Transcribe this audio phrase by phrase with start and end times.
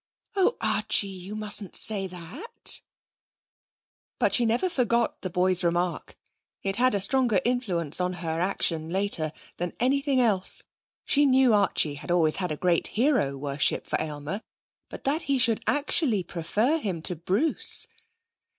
[0.35, 1.05] 'Oh, Archie!
[1.07, 2.81] You mustn't say that.'
[4.17, 6.15] But she never forgot the boy's remark.
[6.63, 10.63] It had a stronger influence on her action later than anything else.
[11.05, 14.41] She knew Archie had always had a great hero worship for Aylmer.
[14.89, 17.87] But that he should actually prefer him to Bruce!